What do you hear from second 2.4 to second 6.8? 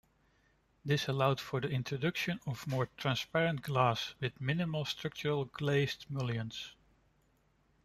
of more transparent glass with minimal structurally glazed mullions.